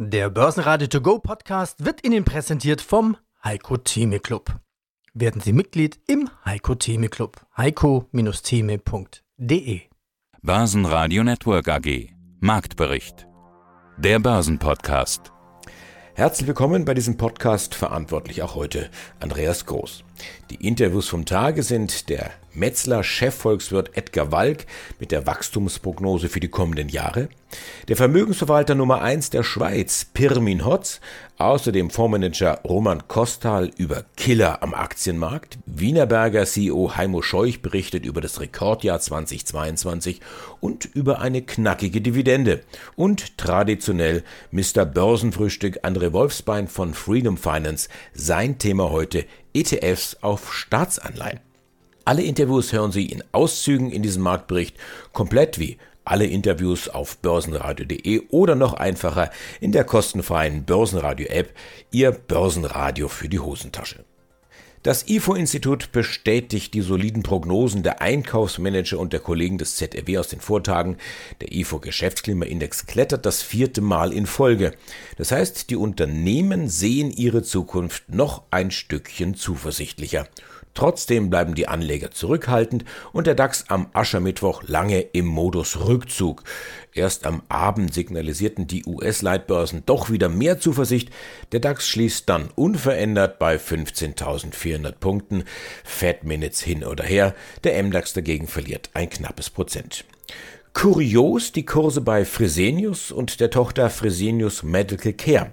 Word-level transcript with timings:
Der 0.00 0.30
Börsenradio 0.30 0.86
To 0.86 1.00
Go 1.00 1.18
Podcast 1.18 1.84
wird 1.84 2.06
Ihnen 2.06 2.24
präsentiert 2.24 2.80
vom 2.80 3.16
Heiko 3.42 3.78
Theme 3.78 4.20
Club. 4.20 4.60
Werden 5.12 5.40
Sie 5.40 5.52
Mitglied 5.52 5.98
im 6.06 6.30
Heiko 6.44 6.76
Theme 6.76 7.08
Club. 7.08 7.44
heiko-theme.de 7.56 9.80
Börsenradio 10.40 11.24
Network 11.24 11.66
AG 11.66 12.10
Marktbericht 12.38 13.26
Der 13.96 14.20
Börsenpodcast 14.20 15.32
Herzlich 16.14 16.46
willkommen 16.46 16.84
bei 16.84 16.94
diesem 16.94 17.16
Podcast, 17.16 17.74
verantwortlich 17.74 18.42
auch 18.42 18.54
heute 18.54 18.90
Andreas 19.18 19.66
Groß. 19.66 20.04
Die 20.50 20.66
Interviews 20.66 21.08
vom 21.08 21.24
Tage 21.24 21.62
sind 21.62 22.08
der 22.08 22.30
Metzler 22.54 23.04
Chefvolkswirt 23.04 23.96
Edgar 23.96 24.32
Walk 24.32 24.66
mit 24.98 25.12
der 25.12 25.26
Wachstumsprognose 25.26 26.28
für 26.28 26.40
die 26.40 26.48
kommenden 26.48 26.88
Jahre, 26.88 27.28
der 27.88 27.96
Vermögensverwalter 27.96 28.74
Nummer 28.74 29.00
1 29.00 29.30
der 29.30 29.42
Schweiz 29.42 30.06
Pirmin 30.12 30.66
Hotz, 30.66 31.00
außerdem 31.38 31.88
Fondsmanager 31.88 32.60
Roman 32.64 33.08
Kostal 33.08 33.70
über 33.76 34.04
Killer 34.16 34.62
am 34.62 34.74
Aktienmarkt, 34.74 35.58
Wienerberger 35.64 36.44
CEO 36.44 36.96
Heimo 36.96 37.22
Scheuch 37.22 37.62
berichtet 37.62 38.04
über 38.04 38.20
das 38.20 38.40
Rekordjahr 38.40 39.00
2022 39.00 40.20
und 40.60 40.84
über 40.84 41.20
eine 41.20 41.42
knackige 41.42 42.00
Dividende 42.00 42.60
und 42.96 43.38
traditionell 43.38 44.24
Mr. 44.50 44.84
Börsenfrühstück 44.84 45.84
André 45.84 46.12
Wolfsbein 46.12 46.68
von 46.68 46.92
Freedom 46.92 47.38
Finance, 47.38 47.88
sein 48.12 48.58
Thema 48.58 48.90
heute 48.90 49.24
ETFs 49.58 50.16
auf 50.20 50.54
Staatsanleihen. 50.54 51.40
Alle 52.04 52.22
Interviews 52.22 52.72
hören 52.72 52.92
Sie 52.92 53.06
in 53.06 53.24
Auszügen 53.32 53.90
in 53.90 54.02
diesem 54.02 54.22
Marktbericht, 54.22 54.76
komplett 55.12 55.58
wie 55.58 55.78
alle 56.04 56.26
Interviews 56.26 56.88
auf 56.88 57.18
börsenradio.de 57.18 58.28
oder 58.30 58.54
noch 58.54 58.74
einfacher 58.74 59.30
in 59.60 59.72
der 59.72 59.84
kostenfreien 59.84 60.64
Börsenradio-App, 60.64 61.52
Ihr 61.90 62.12
Börsenradio 62.12 63.08
für 63.08 63.28
die 63.28 63.40
Hosentasche. 63.40 64.04
Das 64.88 65.06
IFO-Institut 65.06 65.92
bestätigt 65.92 66.72
die 66.72 66.80
soliden 66.80 67.22
Prognosen 67.22 67.82
der 67.82 68.00
Einkaufsmanager 68.00 68.98
und 68.98 69.12
der 69.12 69.20
Kollegen 69.20 69.58
des 69.58 69.76
ZRW 69.76 70.16
aus 70.16 70.28
den 70.28 70.40
Vortagen. 70.40 70.96
Der 71.42 71.52
IFO-Geschäftsklimaindex 71.52 72.86
klettert 72.86 73.26
das 73.26 73.42
vierte 73.42 73.82
Mal 73.82 74.14
in 74.14 74.24
Folge. 74.24 74.72
Das 75.18 75.30
heißt, 75.30 75.68
die 75.68 75.76
Unternehmen 75.76 76.70
sehen 76.70 77.10
ihre 77.10 77.42
Zukunft 77.42 78.08
noch 78.08 78.44
ein 78.50 78.70
Stückchen 78.70 79.34
zuversichtlicher. 79.34 80.26
Trotzdem 80.78 81.28
bleiben 81.28 81.56
die 81.56 81.66
Anleger 81.66 82.12
zurückhaltend 82.12 82.84
und 83.12 83.26
der 83.26 83.34
DAX 83.34 83.64
am 83.66 83.88
Aschermittwoch 83.94 84.62
lange 84.64 85.00
im 85.00 85.26
Modus 85.26 85.80
Rückzug. 85.88 86.44
Erst 86.94 87.26
am 87.26 87.42
Abend 87.48 87.92
signalisierten 87.92 88.68
die 88.68 88.84
US-Leitbörsen 88.86 89.82
doch 89.86 90.08
wieder 90.08 90.28
mehr 90.28 90.60
Zuversicht. 90.60 91.10
Der 91.50 91.58
DAX 91.58 91.88
schließt 91.88 92.28
dann 92.28 92.50
unverändert 92.54 93.40
bei 93.40 93.56
15.400 93.56 94.92
Punkten. 94.92 95.42
Fed 95.82 96.22
Minutes 96.22 96.60
hin 96.60 96.84
oder 96.84 97.02
her. 97.02 97.34
Der 97.64 97.82
MDAX 97.82 98.12
dagegen 98.12 98.46
verliert 98.46 98.90
ein 98.94 99.10
knappes 99.10 99.50
Prozent. 99.50 100.04
Kurios 100.80 101.50
die 101.50 101.66
Kurse 101.66 102.00
bei 102.00 102.24
Fresenius 102.24 103.10
und 103.10 103.40
der 103.40 103.50
Tochter 103.50 103.90
Fresenius 103.90 104.62
Medical 104.62 105.12
Care. 105.12 105.52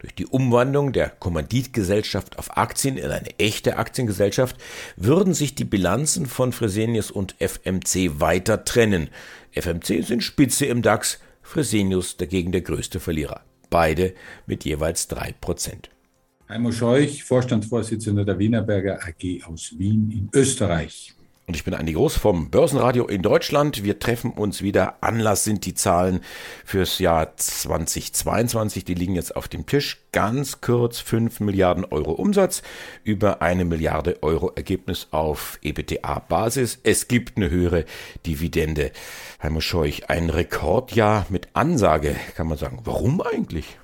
Durch 0.00 0.14
die 0.14 0.26
Umwandlung 0.26 0.92
der 0.92 1.08
Kommanditgesellschaft 1.08 2.38
auf 2.38 2.58
Aktien 2.58 2.98
in 2.98 3.10
eine 3.10 3.38
echte 3.38 3.78
Aktiengesellschaft 3.78 4.56
würden 4.96 5.32
sich 5.32 5.54
die 5.54 5.64
Bilanzen 5.64 6.26
von 6.26 6.52
Fresenius 6.52 7.10
und 7.10 7.36
FMC 7.38 8.20
weiter 8.20 8.66
trennen. 8.66 9.08
FMC 9.52 10.04
sind 10.04 10.22
Spitze 10.22 10.66
im 10.66 10.82
DAX, 10.82 11.20
Fresenius 11.40 12.18
dagegen 12.18 12.52
der 12.52 12.60
größte 12.60 13.00
Verlierer. 13.00 13.40
Beide 13.70 14.12
mit 14.44 14.66
jeweils 14.66 15.08
drei 15.08 15.32
Prozent. 15.40 15.88
Heimo 16.50 16.70
Scheuch, 16.70 17.24
Vorstandsvorsitzender 17.24 18.26
der 18.26 18.38
Wienerberger 18.38 19.00
AG 19.02 19.42
aus 19.46 19.72
Wien 19.78 20.10
in 20.10 20.28
Österreich. 20.38 21.15
Und 21.48 21.54
ich 21.54 21.62
bin 21.62 21.74
Andi 21.74 21.92
Groß 21.92 22.16
vom 22.16 22.50
Börsenradio 22.50 23.06
in 23.06 23.22
Deutschland. 23.22 23.84
Wir 23.84 24.00
treffen 24.00 24.32
uns 24.32 24.62
wieder. 24.62 24.96
Anlass 25.00 25.44
sind 25.44 25.64
die 25.64 25.74
Zahlen 25.74 26.20
fürs 26.64 26.98
Jahr 26.98 27.36
2022. 27.36 28.84
Die 28.84 28.94
liegen 28.94 29.14
jetzt 29.14 29.36
auf 29.36 29.46
dem 29.46 29.64
Tisch. 29.64 30.02
Ganz 30.10 30.60
kurz 30.60 30.98
5 30.98 31.38
Milliarden 31.38 31.84
Euro 31.84 32.10
Umsatz, 32.12 32.62
über 33.04 33.42
eine 33.42 33.64
Milliarde 33.64 34.24
Euro 34.24 34.50
Ergebnis 34.56 35.06
auf 35.12 35.60
EBTA-Basis. 35.62 36.80
Es 36.82 37.06
gibt 37.06 37.36
eine 37.36 37.48
höhere 37.48 37.84
Dividende. 38.26 38.90
Heimo 39.40 39.60
Scheuch, 39.60 40.10
ein 40.10 40.30
Rekordjahr 40.30 41.26
mit 41.28 41.50
Ansage, 41.52 42.16
kann 42.34 42.48
man 42.48 42.58
sagen. 42.58 42.80
Warum 42.82 43.20
eigentlich? 43.20 43.78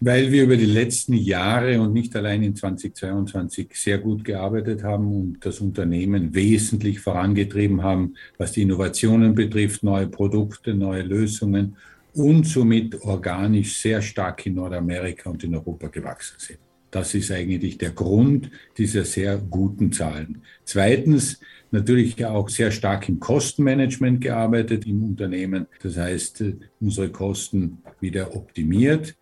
Weil 0.00 0.32
wir 0.32 0.44
über 0.44 0.56
die 0.56 0.64
letzten 0.64 1.12
Jahre 1.12 1.78
und 1.80 1.92
nicht 1.92 2.16
allein 2.16 2.42
in 2.42 2.56
2022 2.56 3.68
sehr 3.74 3.98
gut 3.98 4.24
gearbeitet 4.24 4.82
haben 4.82 5.14
und 5.14 5.44
das 5.44 5.60
Unternehmen 5.60 6.34
wesentlich 6.34 7.00
vorangetrieben 7.00 7.82
haben, 7.82 8.14
was 8.38 8.52
die 8.52 8.62
Innovationen 8.62 9.34
betrifft, 9.34 9.82
neue 9.82 10.08
Produkte, 10.08 10.72
neue 10.72 11.02
Lösungen 11.02 11.76
und 12.14 12.46
somit 12.46 13.02
organisch 13.02 13.76
sehr 13.76 14.00
stark 14.00 14.46
in 14.46 14.54
Nordamerika 14.54 15.28
und 15.28 15.44
in 15.44 15.54
Europa 15.54 15.88
gewachsen 15.88 16.36
sind. 16.38 16.58
Das 16.90 17.14
ist 17.14 17.30
eigentlich 17.30 17.78
der 17.78 17.90
Grund 17.90 18.50
dieser 18.76 19.04
sehr 19.04 19.36
guten 19.36 19.92
Zahlen. 19.92 20.42
Zweitens, 20.64 21.40
natürlich 21.70 22.24
auch 22.24 22.48
sehr 22.48 22.72
stark 22.72 23.08
im 23.08 23.20
Kostenmanagement 23.20 24.20
gearbeitet 24.22 24.86
im 24.86 25.04
Unternehmen. 25.04 25.66
Das 25.82 25.96
heißt, 25.96 26.42
unsere 26.80 27.10
Kosten 27.10 27.78
wieder 28.00 28.34
optimiert 28.34 29.14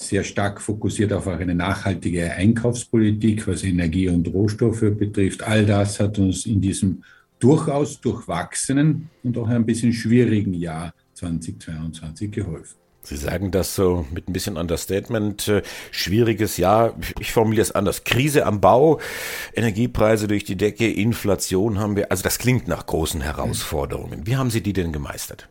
sehr 0.00 0.24
stark 0.24 0.60
fokussiert 0.60 1.12
auf 1.12 1.28
eine 1.28 1.54
nachhaltige 1.54 2.32
Einkaufspolitik, 2.32 3.46
was 3.46 3.64
Energie 3.64 4.08
und 4.08 4.26
Rohstoffe 4.28 4.80
betrifft. 4.80 5.42
All 5.42 5.66
das 5.66 6.00
hat 6.00 6.18
uns 6.18 6.46
in 6.46 6.60
diesem 6.60 7.04
durchaus 7.38 8.00
durchwachsenen 8.00 9.10
und 9.22 9.36
auch 9.36 9.48
ein 9.48 9.66
bisschen 9.66 9.92
schwierigen 9.92 10.54
Jahr 10.54 10.94
2022 11.14 12.30
geholfen. 12.30 12.76
Sie 13.02 13.16
sagen 13.16 13.50
das 13.50 13.74
so 13.74 14.06
mit 14.12 14.28
ein 14.28 14.32
bisschen 14.32 14.56
Understatement. 14.56 15.48
Äh, 15.48 15.62
schwieriges 15.90 16.56
Jahr. 16.58 16.94
Ich 17.18 17.32
formuliere 17.32 17.62
es 17.62 17.72
anders. 17.72 18.04
Krise 18.04 18.44
am 18.46 18.60
Bau, 18.60 19.00
Energiepreise 19.54 20.28
durch 20.28 20.44
die 20.44 20.56
Decke, 20.56 20.90
Inflation 20.90 21.78
haben 21.78 21.96
wir. 21.96 22.10
Also 22.10 22.22
das 22.22 22.38
klingt 22.38 22.68
nach 22.68 22.86
großen 22.86 23.20
Herausforderungen. 23.22 24.26
Wie 24.26 24.36
haben 24.36 24.50
Sie 24.50 24.62
die 24.62 24.74
denn 24.74 24.92
gemeistert? 24.92 25.48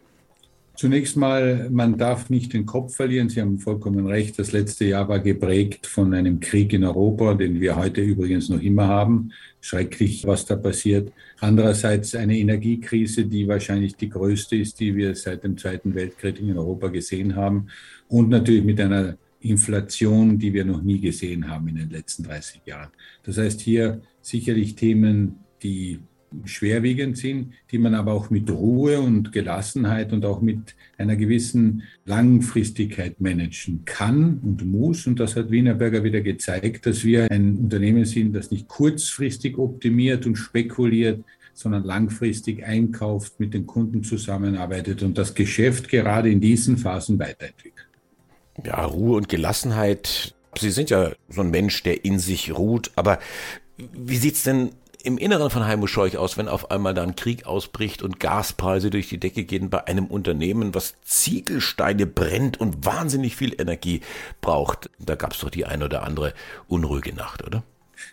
Zunächst 0.80 1.18
mal, 1.18 1.70
man 1.70 1.98
darf 1.98 2.30
nicht 2.30 2.54
den 2.54 2.66
Kopf 2.66 2.96
verlieren. 2.96 3.28
Sie 3.28 3.42
haben 3.42 3.60
vollkommen 3.60 4.08
recht. 4.08 4.40
Das 4.40 4.54
letzte 4.54 4.86
Jahr 4.86 5.10
war 5.10 5.20
geprägt 5.20 5.86
von 5.86 6.14
einem 6.14 6.40
Krieg 6.40 6.72
in 6.72 6.86
Europa, 6.86 7.34
den 7.34 7.60
wir 7.60 7.76
heute 7.76 8.00
übrigens 8.00 8.48
noch 8.48 8.62
immer 8.62 8.88
haben. 8.88 9.34
Schrecklich, 9.60 10.26
was 10.26 10.46
da 10.46 10.56
passiert. 10.56 11.12
Andererseits 11.42 12.16
eine 12.16 12.38
Energiekrise, 12.38 13.26
die 13.26 13.46
wahrscheinlich 13.46 13.98
die 13.98 14.08
größte 14.08 14.56
ist, 14.56 14.80
die 14.80 14.96
wir 14.96 15.16
seit 15.16 15.44
dem 15.44 15.58
Zweiten 15.58 15.96
Weltkrieg 15.96 16.40
in 16.40 16.58
Europa 16.58 16.88
gesehen 16.88 17.36
haben. 17.36 17.68
Und 18.08 18.30
natürlich 18.30 18.64
mit 18.64 18.80
einer 18.80 19.18
Inflation, 19.42 20.40
die 20.40 20.54
wir 20.54 20.64
noch 20.64 20.82
nie 20.82 21.02
gesehen 21.02 21.50
haben 21.50 21.68
in 21.68 21.76
den 21.76 21.90
letzten 21.90 22.24
30 22.24 22.62
Jahren. 22.66 22.92
Das 23.24 23.38
heißt 23.38 23.60
hier 23.60 24.00
sicherlich 24.22 24.76
Themen, 24.76 25.40
die 25.62 26.00
schwerwiegend 26.46 27.18
sind, 27.18 27.54
die 27.72 27.78
man 27.78 27.96
aber 27.96 28.14
auch 28.14 28.30
mit 28.30 28.50
Ruhe 28.50 29.00
und 29.00 29.32
Gelassenheit 29.32 30.14
und 30.14 30.26
auch 30.26 30.42
mit 30.42 30.76
einer 30.98 31.16
gewissen 31.16 31.84
Langfristigkeit 32.06 33.20
managen 33.20 33.84
kann 33.86 34.40
und 34.44 34.66
muss. 34.66 35.08
Und 35.08 35.20
das 35.20 35.36
hat 35.36 35.52
Wienerberger 35.52 36.04
wieder 36.04 36.22
gezeigt, 36.22 36.86
dass 36.86 37.04
wir 37.04 37.32
ein 37.32 37.58
Unternehmen 37.58 38.06
sind, 38.06 38.34
das 38.34 38.52
nicht 38.52 38.68
kurzfristig 38.68 39.58
optimiert 39.58 40.26
und 40.26 40.36
spekuliert, 40.36 41.24
sondern 41.54 41.84
langfristig 41.84 42.64
einkauft, 42.64 43.40
mit 43.40 43.54
den 43.54 43.66
Kunden 43.66 44.04
zusammenarbeitet 44.04 45.04
und 45.04 45.18
das 45.18 45.36
Geschäft 45.36 45.90
gerade 45.90 46.30
in 46.30 46.40
diesen 46.40 46.78
Phasen 46.78 47.20
weiterentwickelt. 47.20 47.88
Ja, 48.64 48.86
Ruhe 48.86 49.18
und 49.18 49.30
Gelassenheit. 49.30 50.36
Sie 50.58 50.72
sind 50.72 50.90
ja 50.90 51.12
so 51.30 51.42
ein 51.42 51.52
Mensch, 51.52 51.84
der 51.84 52.06
in 52.06 52.20
sich 52.20 52.56
ruht, 52.56 52.92
aber 52.96 53.20
wie 53.94 54.18
sieht's 54.18 54.44
denn 54.44 54.70
im 55.02 55.18
Inneren 55.18 55.50
von 55.50 55.66
Heimo 55.66 55.88
Scheuch 55.88 56.18
aus, 56.18 56.38
wenn 56.38 56.50
auf 56.50 56.72
einmal 56.72 56.94
da 56.94 57.04
ein 57.04 57.16
Krieg 57.16 57.46
ausbricht 57.46 58.04
und 58.04 58.20
Gaspreise 58.20 58.90
durch 58.90 59.08
die 59.08 59.20
Decke 59.20 59.46
gehen 59.46 59.70
bei 59.70 59.88
einem 59.88 60.08
Unternehmen, 60.08 60.76
was 60.76 60.96
Ziegelsteine 61.04 62.06
brennt 62.06 62.60
und 62.60 62.86
wahnsinnig 62.86 63.36
viel 63.36 63.60
Energie 63.60 64.02
braucht? 64.42 64.90
Da 65.00 65.16
gab 65.16 65.34
es 65.34 65.40
doch 65.40 65.50
die 65.50 65.66
ein 65.66 65.84
oder 65.84 66.04
andere 66.04 66.34
unruhige 66.68 67.14
Nacht, 67.14 67.46
oder? 67.46 67.64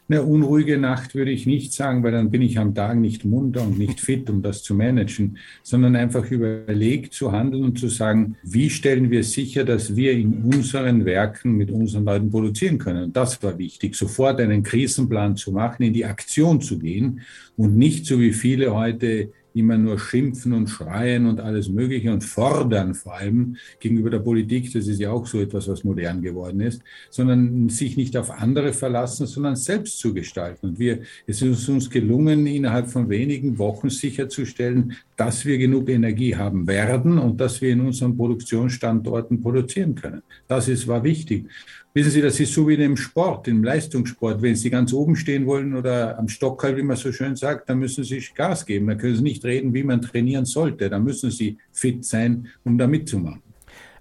Eine 0.09 0.23
unruhige 0.23 0.79
Nacht 0.79 1.15
würde 1.15 1.31
ich 1.31 1.47
nicht 1.47 1.73
sagen, 1.73 2.03
weil 2.03 2.13
dann 2.13 2.31
bin 2.31 2.43
ich 2.43 2.59
am 2.59 2.75
Tag 2.75 2.97
nicht 2.97 3.25
munter 3.25 3.63
und 3.63 3.79
nicht 3.79 4.01
fit, 4.01 4.29
um 4.31 4.43
das 4.43 4.63
zu 4.63 4.75
managen, 4.75 5.39
sondern 5.63 5.97
einfach 5.97 6.31
überlegt 6.31 7.13
zu 7.13 7.33
handeln 7.33 7.65
und 7.65 7.79
zu 7.79 7.89
sagen, 7.89 8.37
wie 8.43 8.71
stellen 8.71 9.11
wir 9.11 9.25
sicher, 9.25 9.65
dass 9.65 9.97
wir 9.97 10.13
in 10.13 10.43
unseren 10.43 11.05
Werken 11.05 11.53
mit 11.53 11.71
unseren 11.71 12.05
Leuten 12.05 12.31
produzieren 12.31 12.79
können. 12.79 13.05
Und 13.05 13.17
das 13.17 13.43
war 13.43 13.59
wichtig, 13.59 13.95
sofort 13.95 14.41
einen 14.41 14.63
Krisenplan 14.63 15.37
zu 15.37 15.53
machen, 15.53 15.83
in 15.83 15.93
die 15.93 16.05
Aktion 16.05 16.61
zu 16.61 16.79
gehen 16.79 17.21
und 17.57 17.77
nicht 17.77 18.07
so 18.07 18.21
wie 18.21 18.33
viele 18.33 18.75
heute 18.75 19.31
immer 19.57 19.79
nur 19.79 19.99
schimpfen 19.99 20.53
und 20.53 20.69
schreien 20.69 21.27
und 21.27 21.41
alles 21.41 21.69
Mögliche 21.69 22.13
und 22.13 22.23
fordern 22.23 22.95
vor 22.95 23.15
allem 23.15 23.57
gegenüber 23.81 24.11
der 24.11 24.19
Politik, 24.19 24.73
das 24.73 24.87
ist 24.87 25.01
ja 25.01 25.11
auch 25.11 25.27
so 25.27 25.41
etwas, 25.41 25.67
was 25.69 25.83
modern 25.85 26.21
geworden 26.23 26.61
ist, 26.61 26.83
sondern 27.11 27.69
sich 27.69 27.97
nicht 27.97 28.17
auf 28.17 28.31
andere 28.31 28.73
verlassen, 28.73 29.27
sondern 29.27 29.57
selbst 29.57 29.99
zu 29.99 30.13
gestalten. 30.13 30.67
Und 30.67 30.79
wir, 30.79 31.01
es 31.27 31.43
ist 31.43 31.69
uns 31.69 31.89
gelungen, 31.91 32.47
innerhalb 32.47 32.89
von 32.89 33.09
wenigen 33.09 33.59
Wochen 33.59 33.89
sicherzustellen, 33.89 34.95
dass 35.17 35.45
wir 35.45 35.59
genug 35.59 35.89
Energie 35.89 36.37
haben 36.37 36.67
werden 36.67 37.19
und 37.19 37.41
dass 37.41 37.61
wir 37.61 37.71
in 37.71 37.81
unseren 37.81 38.17
Produktionsstandorten 38.17 39.41
produzieren 39.41 39.95
können. 39.95 40.23
Das 40.47 40.69
ist, 40.69 40.87
war 40.87 41.03
wichtig. 41.03 41.47
Wissen 41.97 42.11
Sie, 42.11 42.21
das 42.21 42.39
ist 42.39 42.53
so 42.53 42.69
wie 42.69 42.75
im 42.75 42.99
Sport, 42.99 43.49
im 43.49 43.65
Leistungssport. 43.65 44.43
Wenn 44.43 44.55
Sie 44.55 44.69
ganz 44.69 44.93
oben 44.93 45.17
stehen 45.17 45.47
wollen 45.47 45.75
oder 45.75 46.19
am 46.19 46.29
Stock, 46.29 46.63
wie 46.77 46.83
man 46.83 46.95
so 46.95 47.11
schön 47.11 47.37
sagt, 47.37 47.71
dann 47.71 47.79
müssen 47.79 48.05
Sie 48.05 48.23
Gas 48.35 48.67
geben. 48.67 48.89
Da 48.89 48.97
können 48.97 49.17
Sie 49.17 49.23
nicht 49.23 49.43
reden, 49.47 49.73
wie 49.73 49.83
man 49.83 50.03
trainieren 50.03 50.45
sollte. 50.45 50.91
Da 50.91 50.99
müssen 50.99 51.31
Sie 51.31 51.57
fit 51.73 52.05
sein, 52.05 52.49
um 52.65 52.77
da 52.77 52.87
mitzumachen. 52.87 53.43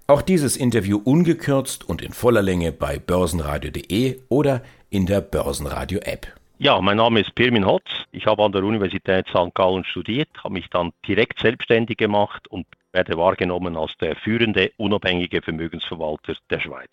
Auch 0.08 0.20
dieses 0.20 0.58
Interview 0.58 1.00
ungekürzt 1.02 1.88
und 1.88 2.02
in 2.02 2.12
voller 2.12 2.42
Länge 2.42 2.70
bei 2.70 2.98
börsenradio.de 2.98 4.18
oder 4.28 4.62
in 4.90 5.06
der 5.06 5.22
Börsenradio-App. 5.22 6.26
Ja, 6.58 6.78
mein 6.82 6.98
Name 6.98 7.20
ist 7.20 7.34
Pirmin 7.34 7.64
Hotz. 7.64 7.88
Ich 8.12 8.26
habe 8.26 8.44
an 8.44 8.52
der 8.52 8.62
Universität 8.62 9.26
St. 9.28 9.54
Gallen 9.54 9.86
studiert, 9.86 10.28
habe 10.44 10.52
mich 10.52 10.68
dann 10.68 10.92
direkt 11.08 11.40
selbstständig 11.40 11.96
gemacht 11.96 12.46
und 12.48 12.66
werde 12.92 13.16
wahrgenommen 13.16 13.74
als 13.74 13.92
der 14.02 14.16
führende 14.16 14.70
unabhängige 14.76 15.40
Vermögensverwalter 15.40 16.34
der 16.50 16.60
Schweiz. 16.60 16.90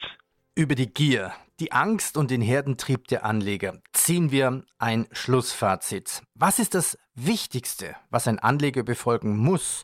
Über 0.55 0.75
die 0.75 0.93
Gier, 0.93 1.33
die 1.59 1.71
Angst 1.71 2.15
und 2.15 2.29
den 2.29 2.41
Herdentrieb 2.41 3.07
der 3.07 3.25
Anleger 3.25 3.79
ziehen 3.91 4.29
wir 4.29 4.63
ein 4.77 5.07
Schlussfazit. 5.11 6.21
Was 6.35 6.59
ist 6.59 6.75
das 6.75 6.95
Wichtigste, 7.15 7.95
was 8.11 8.27
ein 8.27 8.37
Anleger 8.37 8.83
befolgen 8.83 9.35
muss, 9.35 9.83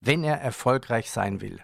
wenn 0.00 0.24
er 0.24 0.36
erfolgreich 0.40 1.10
sein 1.10 1.42
will? 1.42 1.60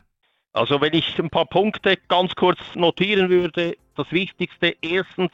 Also 0.52 0.82
wenn 0.82 0.93
ich 0.93 1.19
ein 1.19 1.31
paar 1.31 1.46
Punkte 1.46 1.96
ganz 2.08 2.34
kurz 2.34 2.58
notieren 2.75 3.31
würde, 3.31 3.75
das 3.96 4.12
Wichtigste, 4.12 4.76
erstens, 4.82 5.31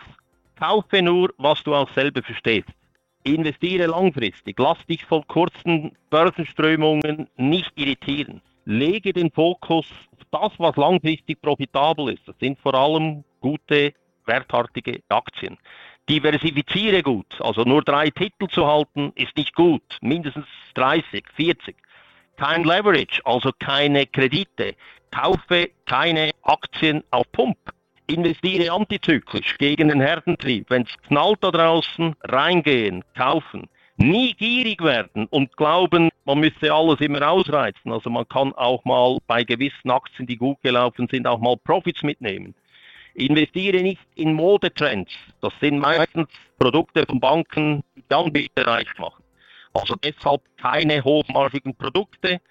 kaufe 0.57 1.03
nur, 1.03 1.35
was 1.39 1.65
du 1.65 1.75
auch 1.75 1.93
selber 1.95 2.23
verstehst. 2.23 2.69
Investiere 3.25 3.87
langfristig, 3.87 4.57
lass 4.61 4.79
dich 4.87 5.05
von 5.05 5.27
kurzen 5.27 5.97
Börsenströmungen 6.11 7.29
nicht 7.37 7.73
irritieren. 7.75 8.43
Lege 8.71 9.15
den 9.15 9.31
Fokus 9.31 9.87
das, 10.31 10.53
was 10.59 10.77
langfristig 10.77 11.41
profitabel 11.41 12.11
ist, 12.11 12.29
das 12.29 12.37
sind 12.39 12.59
vor 12.59 12.75
allem 12.75 13.25
gute, 13.41 13.95
werthaltige 14.27 15.01
Aktien. 15.09 15.57
Diversifiziere 16.07 17.03
gut, 17.03 17.41
also 17.41 17.63
nur 17.63 17.81
drei 17.81 18.11
Titel 18.11 18.47
zu 18.49 18.67
halten, 18.67 19.11
ist 19.15 19.35
nicht 19.39 19.55
gut, 19.55 19.83
mindestens 20.03 20.45
30, 20.75 21.25
40. 21.35 21.77
Kein 22.37 22.65
Leverage, 22.65 23.23
also 23.25 23.53
keine 23.59 24.05
Kredite. 24.05 24.75
Kaufe 25.13 25.71
keine 25.87 26.33
Aktien 26.43 27.03
auf 27.11 27.25
Pump. 27.33 27.57
Investiere 28.07 28.71
antizyklisch 28.71 29.57
gegen 29.57 29.89
den 29.89 30.03
Herdentrieb. 30.03 30.69
Wenn 30.69 30.83
es 30.83 30.95
knallt 31.07 31.39
da 31.41 31.51
draußen, 31.51 32.15
reingehen, 32.25 33.03
kaufen 33.17 33.67
nie 33.99 34.33
gierig 34.35 34.83
werden 34.83 35.27
und 35.27 35.57
glauben, 35.57 36.11
man 36.29 36.41
müsse 36.41 36.71
alles 36.71 37.01
immer 37.01 37.27
ausreizen. 37.27 37.91
Also 37.91 38.11
man 38.11 38.29
kann 38.29 38.53
auch 38.53 38.85
mal 38.85 39.17
bei 39.27 39.45
gewissen 39.45 39.91
Aktien, 39.91 40.27
die 40.27 40.37
gut 40.37 40.61
gelaufen 40.63 41.09
sind, 41.11 41.27
auch 41.27 41.39
mal 41.39 41.57
Profits 41.57 42.03
mitnehmen. 42.03 42.55
Investiere 43.15 43.83
nicht 43.83 44.03
in 44.15 44.35
Modetrends. 44.35 45.11
Das 45.41 45.55
sind 45.61 45.79
meistens 45.79 46.29
Produkte 46.59 47.07
von 47.07 47.19
Banken, 47.19 47.83
die 47.97 48.15
Anbieter 48.15 48.67
reich 48.67 48.89
machen. 48.99 49.25
Also 49.73 49.95
deshalb 49.97 50.43
keine 50.59 51.03
hochmarschigen 51.03 51.75
Produkte. 51.75 52.43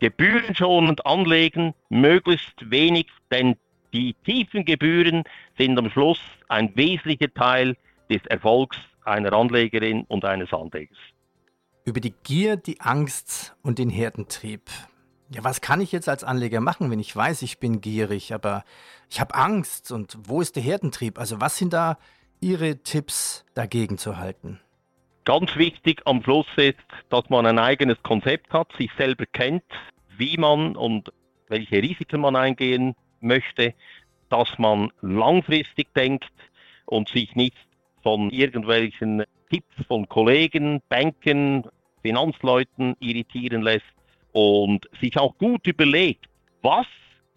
Gebührenschonend 0.00 1.06
anlegen, 1.06 1.74
möglichst 1.88 2.68
wenig, 2.68 3.06
denn 3.30 3.56
die 3.92 4.14
tiefen 4.24 4.64
Gebühren 4.64 5.22
sind 5.56 5.78
am 5.78 5.88
Schluss 5.90 6.20
ein 6.48 6.74
wesentlicher 6.74 7.32
Teil 7.32 7.76
des 8.10 8.26
Erfolgs 8.26 8.78
einer 9.04 9.32
Anlegerin 9.32 10.04
und 10.08 10.24
eines 10.24 10.52
Anlegers. 10.52 10.98
Über 11.90 11.98
die 11.98 12.14
Gier, 12.22 12.56
die 12.56 12.80
Angst 12.80 13.56
und 13.62 13.80
den 13.80 13.90
Herdentrieb. 13.90 14.70
Ja, 15.28 15.42
was 15.42 15.60
kann 15.60 15.80
ich 15.80 15.90
jetzt 15.90 16.08
als 16.08 16.22
Anleger 16.22 16.60
machen, 16.60 16.88
wenn 16.88 17.00
ich 17.00 17.16
weiß, 17.16 17.42
ich 17.42 17.58
bin 17.58 17.80
gierig, 17.80 18.32
aber 18.32 18.62
ich 19.10 19.18
habe 19.18 19.34
Angst 19.34 19.90
und 19.90 20.16
wo 20.22 20.40
ist 20.40 20.54
der 20.54 20.62
Herdentrieb? 20.62 21.18
Also 21.18 21.40
was 21.40 21.56
sind 21.56 21.72
da 21.72 21.98
Ihre 22.40 22.76
Tipps 22.84 23.44
dagegen 23.54 23.98
zu 23.98 24.18
halten? 24.18 24.60
Ganz 25.24 25.56
wichtig 25.56 26.02
am 26.04 26.22
Schluss 26.22 26.46
ist, 26.54 26.76
dass 27.08 27.28
man 27.28 27.44
ein 27.44 27.58
eigenes 27.58 28.00
Konzept 28.04 28.52
hat, 28.52 28.70
sich 28.78 28.92
selber 28.96 29.26
kennt, 29.26 29.64
wie 30.16 30.36
man 30.36 30.76
und 30.76 31.12
welche 31.48 31.82
Risiken 31.82 32.20
man 32.20 32.36
eingehen 32.36 32.94
möchte, 33.18 33.74
dass 34.28 34.48
man 34.58 34.92
langfristig 35.00 35.92
denkt 35.94 36.30
und 36.86 37.08
sich 37.08 37.34
nicht 37.34 37.56
von 38.04 38.30
irgendwelchen 38.30 39.24
Tipps 39.50 39.74
von 39.88 40.08
Kollegen, 40.08 40.80
Banken, 40.88 41.64
Finanzleuten 42.02 42.96
irritieren 43.00 43.62
lässt 43.62 43.84
und 44.32 44.88
sich 45.00 45.16
auch 45.18 45.36
gut 45.38 45.66
überlegt, 45.66 46.26
was 46.62 46.86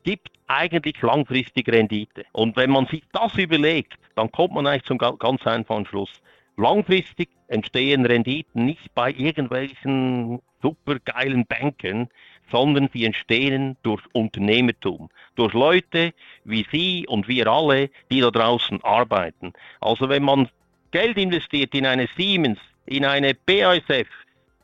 gibt 0.03 0.29
eigentlich 0.47 1.01
langfristig 1.01 1.67
Rendite. 1.69 2.25
Und 2.33 2.55
wenn 2.55 2.69
man 2.69 2.85
sich 2.87 3.03
das 3.13 3.35
überlegt, 3.37 3.93
dann 4.15 4.31
kommt 4.31 4.53
man 4.53 4.67
eigentlich 4.67 4.83
zum 4.83 4.97
ganz 4.97 5.45
einfachen 5.47 5.85
Schluss. 5.85 6.21
Langfristig 6.57 7.29
entstehen 7.47 8.05
Renditen 8.05 8.65
nicht 8.65 8.93
bei 8.93 9.11
irgendwelchen 9.11 10.39
supergeilen 10.61 11.45
Banken, 11.47 12.09
sondern 12.51 12.89
sie 12.93 13.05
entstehen 13.05 13.75
durch 13.83 14.01
Unternehmertum, 14.13 15.09
durch 15.35 15.53
Leute 15.53 16.13
wie 16.43 16.65
Sie 16.71 17.07
und 17.07 17.27
wir 17.27 17.47
alle, 17.47 17.89
die 18.11 18.21
da 18.21 18.29
draußen 18.29 18.83
arbeiten. 18.83 19.53
Also 19.81 20.09
wenn 20.09 20.23
man 20.23 20.49
Geld 20.91 21.17
investiert 21.17 21.73
in 21.73 21.85
eine 21.85 22.07
Siemens, 22.15 22.59
in 22.85 23.05
eine 23.05 23.33
BASF, 23.33 24.07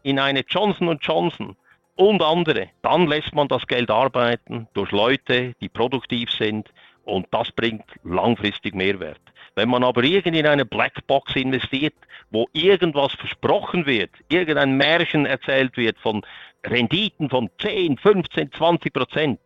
in 0.03 0.19
eine 0.19 0.43
Johnson 0.47 0.97
Johnson 1.01 1.55
und 1.95 2.21
andere, 2.21 2.69
dann 2.81 3.07
lässt 3.07 3.35
man 3.35 3.47
das 3.47 3.67
Geld 3.67 3.91
arbeiten 3.91 4.67
durch 4.73 4.91
Leute, 4.91 5.53
die 5.61 5.69
produktiv 5.69 6.31
sind 6.31 6.69
und 7.03 7.27
das 7.31 7.51
bringt 7.51 7.85
langfristig 8.03 8.73
Mehrwert. 8.73 9.19
Wenn 9.55 9.69
man 9.69 9.83
aber 9.83 10.03
irgend 10.03 10.37
in 10.37 10.47
eine 10.47 10.65
Blackbox 10.65 11.35
investiert, 11.35 11.95
wo 12.31 12.47
irgendwas 12.53 13.11
versprochen 13.13 13.85
wird, 13.85 14.11
irgendein 14.29 14.77
Märchen 14.77 15.25
erzählt 15.25 15.75
wird 15.75 15.97
von 15.99 16.21
Renditen 16.65 17.29
von 17.29 17.49
10, 17.59 17.97
15, 17.97 18.51
20 18.53 18.93
Prozent, 18.93 19.39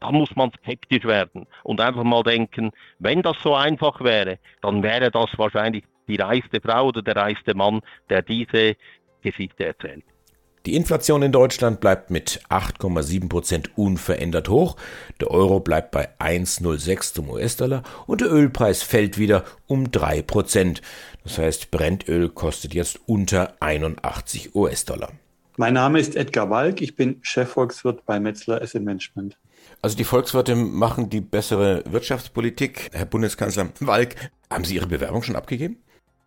dann 0.00 0.14
muss 0.14 0.34
man 0.34 0.50
skeptisch 0.62 1.04
werden 1.04 1.46
und 1.62 1.80
einfach 1.80 2.04
mal 2.04 2.22
denken, 2.22 2.72
wenn 2.98 3.22
das 3.22 3.36
so 3.42 3.54
einfach 3.54 4.00
wäre, 4.00 4.38
dann 4.62 4.82
wäre 4.82 5.10
das 5.10 5.28
wahrscheinlich 5.36 5.84
die 6.08 6.16
reichste 6.16 6.60
Frau 6.60 6.86
oder 6.86 7.02
der 7.02 7.16
reichste 7.16 7.54
Mann, 7.54 7.80
der 8.08 8.22
diese 8.22 8.76
Geschichte 9.22 9.64
erzählt. 9.64 10.04
Die 10.66 10.76
Inflation 10.76 11.22
in 11.22 11.32
Deutschland 11.32 11.80
bleibt 11.80 12.10
mit 12.10 12.42
8,7 12.50 13.30
Prozent 13.30 13.78
unverändert 13.78 14.50
hoch. 14.50 14.76
Der 15.18 15.30
Euro 15.30 15.58
bleibt 15.58 15.90
bei 15.90 16.10
1,06 16.18 17.14
zum 17.14 17.30
US-Dollar 17.30 17.82
und 18.06 18.20
der 18.20 18.30
Ölpreis 18.30 18.82
fällt 18.82 19.16
wieder 19.16 19.44
um 19.66 19.90
3 19.90 20.20
Prozent. 20.20 20.82
Das 21.24 21.38
heißt, 21.38 21.70
Brennöl 21.70 22.28
kostet 22.28 22.74
jetzt 22.74 23.00
unter 23.06 23.54
81 23.60 24.54
US-Dollar. 24.54 25.12
Mein 25.56 25.74
Name 25.74 25.98
ist 25.98 26.14
Edgar 26.14 26.50
Walk. 26.50 26.82
Ich 26.82 26.94
bin 26.94 27.20
Chefvolkswirt 27.22 28.04
bei 28.04 28.20
Metzler 28.20 28.60
Asset 28.60 28.82
Management. 28.82 29.38
Also 29.80 29.96
die 29.96 30.04
Volkswirte 30.04 30.54
machen 30.56 31.08
die 31.08 31.22
bessere 31.22 31.82
Wirtschaftspolitik. 31.90 32.90
Herr 32.92 33.06
Bundeskanzler 33.06 33.70
Walk, 33.80 34.14
haben 34.50 34.64
Sie 34.64 34.74
Ihre 34.74 34.86
Bewerbung 34.86 35.22
schon 35.22 35.36
abgegeben? 35.36 35.78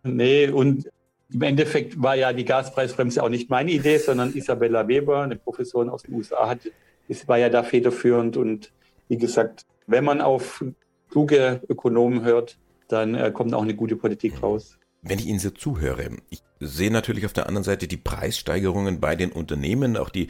Nee, 0.02 0.48
und 0.48 0.88
im 1.34 1.42
Endeffekt 1.42 2.00
war 2.00 2.14
ja 2.14 2.32
die 2.32 2.44
Gaspreisbremse 2.44 3.22
auch 3.22 3.28
nicht 3.28 3.50
meine 3.50 3.72
Idee, 3.72 3.98
sondern 3.98 4.32
Isabella 4.34 4.86
Weber, 4.86 5.22
eine 5.22 5.34
Professorin 5.34 5.88
aus 5.88 6.04
den 6.04 6.14
USA, 6.14 6.48
hat, 6.48 6.60
ist, 7.08 7.26
war 7.26 7.38
ja 7.38 7.48
da 7.48 7.64
federführend. 7.64 8.36
Und 8.36 8.70
wie 9.08 9.18
gesagt, 9.18 9.66
wenn 9.88 10.04
man 10.04 10.20
auf 10.20 10.64
kluge 11.10 11.60
Ökonomen 11.68 12.22
hört, 12.22 12.56
dann 12.86 13.16
äh, 13.16 13.32
kommt 13.32 13.52
auch 13.52 13.62
eine 13.62 13.74
gute 13.74 13.96
Politik 13.96 14.42
raus. 14.42 14.78
Wenn 15.02 15.18
ich 15.18 15.26
Ihnen 15.26 15.40
so 15.40 15.50
zuhöre, 15.50 16.08
ich 16.30 16.40
sehe 16.60 16.92
natürlich 16.92 17.26
auf 17.26 17.32
der 17.32 17.48
anderen 17.48 17.64
Seite 17.64 17.88
die 17.88 17.96
Preissteigerungen 17.96 19.00
bei 19.00 19.16
den 19.16 19.32
Unternehmen, 19.32 19.96
auch 19.96 20.10
die 20.10 20.28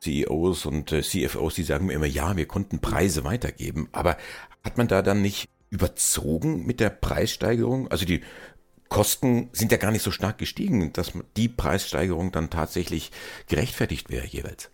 CEOs 0.00 0.66
und 0.66 0.92
äh, 0.92 1.02
CFOs, 1.02 1.56
die 1.56 1.64
sagen 1.64 1.86
mir 1.86 1.94
immer, 1.94 2.06
ja, 2.06 2.36
wir 2.36 2.46
konnten 2.46 2.78
Preise 2.78 3.24
weitergeben. 3.24 3.88
Aber 3.90 4.16
hat 4.62 4.78
man 4.78 4.86
da 4.86 5.02
dann 5.02 5.20
nicht 5.20 5.48
überzogen 5.70 6.64
mit 6.64 6.78
der 6.78 6.90
Preissteigerung? 6.90 7.88
Also 7.88 8.06
die 8.06 8.22
Kosten 8.88 9.48
sind 9.52 9.72
ja 9.72 9.78
gar 9.78 9.90
nicht 9.90 10.02
so 10.02 10.10
stark 10.10 10.38
gestiegen, 10.38 10.92
dass 10.92 11.12
die 11.36 11.48
Preissteigerung 11.48 12.32
dann 12.32 12.50
tatsächlich 12.50 13.10
gerechtfertigt 13.48 14.10
wäre 14.10 14.26
jeweils. 14.26 14.70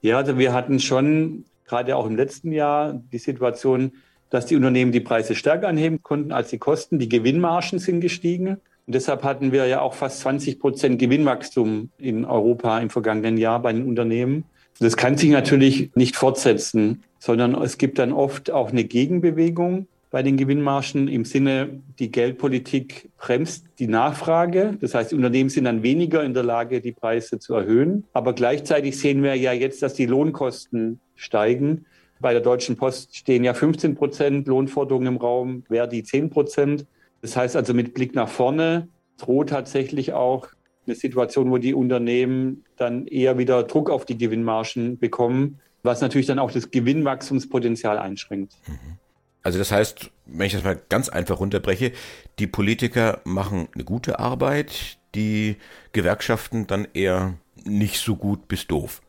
Ja, 0.00 0.16
also 0.18 0.38
wir 0.38 0.52
hatten 0.52 0.80
schon 0.80 1.44
gerade 1.66 1.96
auch 1.96 2.06
im 2.06 2.16
letzten 2.16 2.52
Jahr 2.52 2.94
die 3.12 3.18
Situation, 3.18 3.92
dass 4.30 4.46
die 4.46 4.56
Unternehmen 4.56 4.92
die 4.92 5.00
Preise 5.00 5.34
stärker 5.34 5.68
anheben 5.68 6.02
konnten 6.02 6.32
als 6.32 6.50
die 6.50 6.58
Kosten. 6.58 6.98
Die 6.98 7.08
Gewinnmargen 7.08 7.78
sind 7.78 8.00
gestiegen. 8.00 8.58
Und 8.86 8.94
deshalb 8.94 9.22
hatten 9.22 9.52
wir 9.52 9.66
ja 9.66 9.80
auch 9.80 9.94
fast 9.94 10.20
20 10.20 10.60
Prozent 10.60 10.98
Gewinnwachstum 10.98 11.90
in 11.98 12.24
Europa 12.24 12.78
im 12.78 12.90
vergangenen 12.90 13.36
Jahr 13.36 13.60
bei 13.60 13.72
den 13.72 13.86
Unternehmen. 13.86 14.44
Das 14.80 14.96
kann 14.96 15.16
sich 15.16 15.30
natürlich 15.30 15.90
nicht 15.94 16.16
fortsetzen, 16.16 17.02
sondern 17.18 17.54
es 17.60 17.78
gibt 17.78 17.98
dann 17.98 18.12
oft 18.12 18.50
auch 18.50 18.70
eine 18.70 18.84
Gegenbewegung 18.84 19.88
bei 20.10 20.22
den 20.22 20.36
Gewinnmargen 20.36 21.06
im 21.08 21.24
Sinne, 21.24 21.80
die 21.98 22.10
Geldpolitik 22.10 23.10
bremst 23.18 23.66
die 23.78 23.86
Nachfrage. 23.86 24.76
Das 24.80 24.94
heißt, 24.94 25.12
die 25.12 25.16
Unternehmen 25.16 25.50
sind 25.50 25.64
dann 25.64 25.82
weniger 25.82 26.24
in 26.24 26.32
der 26.32 26.44
Lage, 26.44 26.80
die 26.80 26.92
Preise 26.92 27.38
zu 27.38 27.54
erhöhen. 27.54 28.04
Aber 28.14 28.32
gleichzeitig 28.32 28.98
sehen 28.98 29.22
wir 29.22 29.34
ja 29.34 29.52
jetzt, 29.52 29.82
dass 29.82 29.94
die 29.94 30.06
Lohnkosten 30.06 31.00
steigen. 31.14 31.84
Bei 32.20 32.32
der 32.32 32.40
Deutschen 32.40 32.76
Post 32.76 33.16
stehen 33.16 33.44
ja 33.44 33.52
15 33.52 33.94
Prozent 33.94 34.48
Lohnforderungen 34.48 35.08
im 35.08 35.16
Raum, 35.18 35.64
Verdi 35.68 36.02
10 36.02 36.30
Prozent. 36.30 36.86
Das 37.20 37.36
heißt 37.36 37.54
also 37.54 37.74
mit 37.74 37.94
Blick 37.94 38.14
nach 38.14 38.28
vorne 38.28 38.88
droht 39.18 39.50
tatsächlich 39.50 40.12
auch 40.12 40.48
eine 40.86 40.94
Situation, 40.94 41.50
wo 41.50 41.58
die 41.58 41.74
Unternehmen 41.74 42.64
dann 42.76 43.06
eher 43.06 43.36
wieder 43.36 43.62
Druck 43.64 43.90
auf 43.90 44.04
die 44.04 44.16
Gewinnmargen 44.16 44.98
bekommen, 44.98 45.60
was 45.82 46.00
natürlich 46.00 46.26
dann 46.26 46.38
auch 46.38 46.50
das 46.50 46.70
Gewinnwachstumspotenzial 46.70 47.98
einschränkt. 47.98 48.54
Mhm. 48.66 48.98
Also 49.42 49.58
das 49.58 49.72
heißt, 49.72 50.10
wenn 50.26 50.46
ich 50.46 50.52
das 50.52 50.64
mal 50.64 50.80
ganz 50.88 51.08
einfach 51.08 51.40
runterbreche, 51.40 51.92
die 52.38 52.46
Politiker 52.46 53.20
machen 53.24 53.68
eine 53.74 53.84
gute 53.84 54.18
Arbeit, 54.18 54.98
die 55.14 55.56
Gewerkschaften 55.92 56.66
dann 56.66 56.86
eher 56.92 57.34
nicht 57.64 57.98
so 57.98 58.16
gut 58.16 58.48
bis 58.48 58.66
doof. 58.66 59.00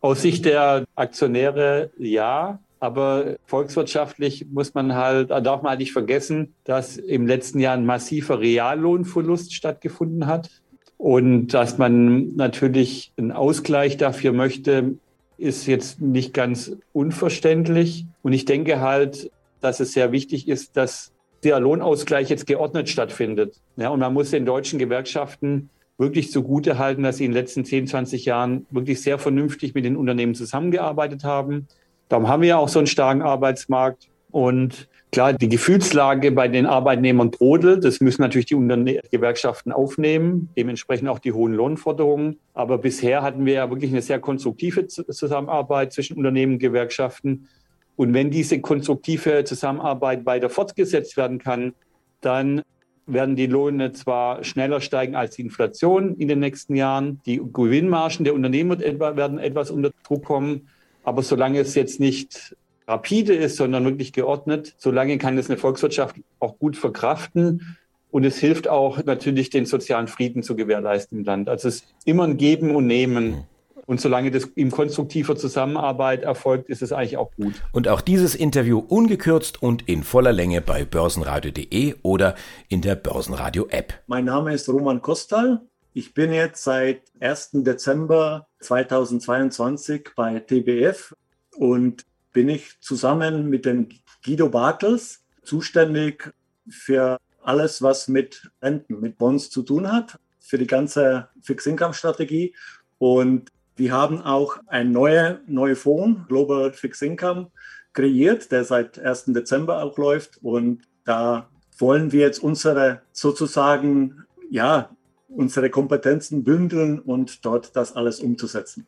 Aus 0.00 0.22
Sicht 0.22 0.44
der 0.44 0.84
Aktionäre 0.94 1.90
ja, 1.98 2.58
aber 2.80 3.36
volkswirtschaftlich 3.46 4.46
muss 4.50 4.74
man 4.74 4.94
halt, 4.94 5.30
darf 5.30 5.62
man 5.62 5.70
halt 5.70 5.80
nicht 5.80 5.92
vergessen, 5.92 6.54
dass 6.64 6.98
im 6.98 7.26
letzten 7.26 7.58
Jahr 7.58 7.74
ein 7.74 7.86
massiver 7.86 8.40
Reallohnverlust 8.40 9.54
stattgefunden 9.54 10.26
hat. 10.26 10.50
Und 10.98 11.48
dass 11.48 11.76
man 11.78 12.36
natürlich 12.36 13.12
einen 13.16 13.32
Ausgleich 13.32 13.96
dafür 13.96 14.32
möchte, 14.32 14.96
ist 15.38 15.66
jetzt 15.66 16.00
nicht 16.00 16.32
ganz 16.34 16.76
unverständlich. 16.92 18.06
Und 18.22 18.32
ich 18.32 18.44
denke 18.44 18.80
halt, 18.80 19.30
dass 19.60 19.80
es 19.80 19.92
sehr 19.92 20.12
wichtig 20.12 20.48
ist, 20.48 20.76
dass 20.76 21.12
der 21.42 21.60
Lohnausgleich 21.60 22.30
jetzt 22.30 22.46
geordnet 22.46 22.88
stattfindet. 22.88 23.60
Ja, 23.76 23.90
und 23.90 24.00
man 24.00 24.12
muss 24.12 24.30
den 24.30 24.46
deutschen 24.46 24.78
Gewerkschaften 24.78 25.70
wirklich 25.98 26.32
zugute 26.32 26.78
halten, 26.78 27.02
dass 27.02 27.18
sie 27.18 27.24
in 27.24 27.30
den 27.30 27.36
letzten 27.36 27.64
10, 27.64 27.86
20 27.86 28.24
Jahren 28.24 28.66
wirklich 28.70 29.02
sehr 29.02 29.18
vernünftig 29.18 29.74
mit 29.74 29.84
den 29.84 29.96
Unternehmen 29.96 30.34
zusammengearbeitet 30.34 31.24
haben 31.24 31.68
Darum 32.08 32.28
haben 32.28 32.42
wir 32.42 32.48
ja 32.50 32.58
auch 32.58 32.68
so 32.68 32.78
einen 32.78 32.86
starken 32.86 33.22
Arbeitsmarkt. 33.22 34.08
Und 34.30 34.88
klar, 35.14 35.32
die 35.32 35.48
Gefühlslage 35.48 36.32
bei 36.32 36.48
den 36.48 36.66
Arbeitnehmern 36.66 37.30
brodelt. 37.30 37.84
Das 37.84 38.00
müssen 38.00 38.20
natürlich 38.20 38.46
die 38.46 38.56
Unterne 38.56 39.00
Gewerkschaften 39.12 39.70
aufnehmen, 39.70 40.48
dementsprechend 40.56 41.08
auch 41.08 41.20
die 41.20 41.30
hohen 41.30 41.54
Lohnforderungen. 41.54 42.40
Aber 42.52 42.78
bisher 42.78 43.22
hatten 43.22 43.46
wir 43.46 43.54
ja 43.54 43.70
wirklich 43.70 43.92
eine 43.92 44.02
sehr 44.02 44.18
konstruktive 44.18 44.88
Zusammenarbeit 44.88 45.92
zwischen 45.92 46.16
Unternehmen 46.16 46.54
und 46.54 46.58
Gewerkschaften. 46.58 47.46
Und 47.94 48.12
wenn 48.12 48.32
diese 48.32 48.60
konstruktive 48.60 49.44
Zusammenarbeit 49.44 50.26
weiter 50.26 50.50
fortgesetzt 50.50 51.16
werden 51.16 51.38
kann, 51.38 51.74
dann 52.20 52.62
werden 53.06 53.36
die 53.36 53.46
Löhne 53.46 53.92
zwar 53.92 54.42
schneller 54.42 54.80
steigen 54.80 55.14
als 55.14 55.36
die 55.36 55.42
Inflation 55.42 56.16
in 56.16 56.26
den 56.26 56.40
nächsten 56.40 56.74
Jahren. 56.74 57.20
Die 57.24 57.40
Gewinnmargen 57.52 58.24
der 58.24 58.34
Unternehmen 58.34 58.80
werden 58.80 59.38
etwas 59.38 59.70
unter 59.70 59.92
Druck 60.02 60.24
kommen. 60.24 60.68
Aber 61.04 61.22
solange 61.22 61.60
es 61.60 61.76
jetzt 61.76 62.00
nicht 62.00 62.56
rapide 62.86 63.34
ist, 63.34 63.56
sondern 63.56 63.84
wirklich 63.84 64.12
geordnet, 64.12 64.74
solange 64.78 65.18
kann 65.18 65.38
es 65.38 65.48
eine 65.48 65.58
Volkswirtschaft 65.58 66.16
auch 66.40 66.58
gut 66.58 66.76
verkraften. 66.76 67.76
Und 68.10 68.24
es 68.24 68.38
hilft 68.38 68.68
auch 68.68 69.02
natürlich, 69.04 69.50
den 69.50 69.66
sozialen 69.66 70.06
Frieden 70.06 70.42
zu 70.42 70.54
gewährleisten 70.54 71.18
im 71.18 71.24
Land. 71.24 71.48
Also 71.48 71.68
es 71.68 71.76
ist 71.76 71.86
immer 72.04 72.24
ein 72.24 72.36
Geben 72.36 72.74
und 72.76 72.86
Nehmen. 72.86 73.44
Und 73.86 74.00
solange 74.00 74.30
das 74.30 74.44
in 74.54 74.70
konstruktiver 74.70 75.36
Zusammenarbeit 75.36 76.22
erfolgt, 76.22 76.70
ist 76.70 76.80
es 76.80 76.92
eigentlich 76.92 77.16
auch 77.16 77.32
gut. 77.36 77.54
Und 77.72 77.88
auch 77.88 78.00
dieses 78.00 78.34
Interview 78.34 78.78
ungekürzt 78.78 79.62
und 79.62 79.88
in 79.88 80.04
voller 80.04 80.32
Länge 80.32 80.60
bei 80.60 80.84
börsenradio.de 80.84 81.96
oder 82.02 82.34
in 82.68 82.80
der 82.80 82.94
Börsenradio-App. 82.94 83.94
Mein 84.06 84.24
Name 84.24 84.54
ist 84.54 84.68
Roman 84.68 85.02
Kostal. 85.02 85.60
Ich 85.92 86.14
bin 86.14 86.32
jetzt 86.32 86.64
seit 86.64 87.02
1. 87.20 87.50
Dezember 87.52 88.46
2022 88.60 90.10
bei 90.16 90.38
TBF 90.40 91.14
und 91.56 92.04
bin 92.34 92.50
ich 92.50 92.78
zusammen 92.80 93.48
mit 93.48 93.64
dem 93.64 93.88
Guido 94.22 94.50
Bartels 94.50 95.24
zuständig 95.42 96.34
für 96.68 97.18
alles, 97.42 97.80
was 97.80 98.08
mit 98.08 98.50
Renten, 98.60 99.00
mit 99.00 99.16
Bonds 99.16 99.48
zu 99.48 99.62
tun 99.62 99.90
hat, 99.90 100.18
für 100.40 100.58
die 100.58 100.66
ganze 100.66 101.28
Fixed-Income-Strategie. 101.40 102.54
Und 102.98 103.50
wir 103.76 103.92
haben 103.92 104.20
auch 104.20 104.58
ein 104.66 104.92
neuer 104.92 105.40
neue 105.46 105.76
Fonds, 105.76 106.28
Global 106.28 106.72
Fixed 106.72 107.02
Income, 107.02 107.50
kreiert, 107.92 108.50
der 108.50 108.64
seit 108.64 108.98
1. 108.98 109.26
Dezember 109.26 109.82
auch 109.82 109.96
läuft. 109.96 110.38
Und 110.42 110.82
da 111.04 111.48
wollen 111.78 112.12
wir 112.12 112.20
jetzt 112.20 112.42
unsere 112.42 113.02
sozusagen, 113.12 114.24
ja, 114.50 114.90
unsere 115.28 115.70
Kompetenzen 115.70 116.44
bündeln 116.44 116.98
und 116.98 117.44
dort 117.44 117.76
das 117.76 117.94
alles 117.94 118.20
umzusetzen. 118.20 118.86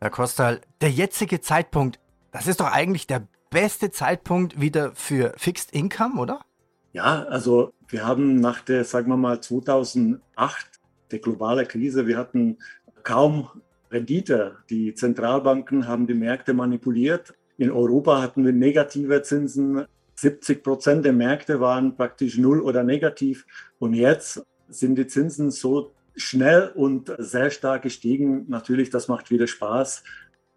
Herr 0.00 0.10
Kostal, 0.10 0.60
der 0.80 0.90
jetzige 0.90 1.40
Zeitpunkt, 1.40 1.98
das 2.32 2.46
ist 2.46 2.60
doch 2.60 2.70
eigentlich 2.70 3.06
der 3.06 3.26
beste 3.50 3.90
Zeitpunkt 3.90 4.60
wieder 4.60 4.92
für 4.94 5.32
Fixed 5.36 5.72
Income, 5.72 6.20
oder? 6.20 6.40
Ja, 6.92 7.24
also 7.24 7.72
wir 7.88 8.06
haben 8.06 8.36
nach 8.40 8.60
der, 8.60 8.84
sagen 8.84 9.08
wir 9.08 9.16
mal, 9.16 9.40
2008, 9.40 10.20
der 11.10 11.18
globale 11.18 11.64
Krise, 11.64 12.06
wir 12.06 12.18
hatten 12.18 12.58
kaum 13.02 13.48
Rendite. 13.90 14.56
Die 14.68 14.94
Zentralbanken 14.94 15.86
haben 15.86 16.06
die 16.06 16.14
Märkte 16.14 16.52
manipuliert. 16.52 17.34
In 17.56 17.70
Europa 17.70 18.20
hatten 18.20 18.44
wir 18.44 18.52
negative 18.52 19.22
Zinsen. 19.22 19.86
70 20.16 20.62
Prozent 20.62 21.04
der 21.04 21.12
Märkte 21.12 21.60
waren 21.60 21.96
praktisch 21.96 22.38
null 22.38 22.60
oder 22.60 22.82
negativ. 22.82 23.46
Und 23.78 23.94
jetzt 23.94 24.42
sind 24.68 24.96
die 24.96 25.06
Zinsen 25.06 25.50
so 25.50 25.94
schnell 26.16 26.72
und 26.74 27.14
sehr 27.18 27.50
stark 27.50 27.82
gestiegen. 27.82 28.44
Natürlich, 28.48 28.90
das 28.90 29.08
macht 29.08 29.30
wieder 29.30 29.46
Spaß, 29.46 30.02